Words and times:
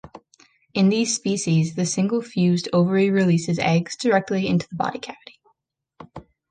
In 0.73 0.89
these 0.89 1.15
species, 1.15 1.75
the 1.75 1.85
single 1.85 2.23
fused 2.23 2.67
ovary 2.73 3.11
releases 3.11 3.59
eggs 3.59 3.95
directly 3.95 4.47
into 4.47 4.67
the 4.67 4.73
body 4.75 4.97
cavity. 4.97 5.39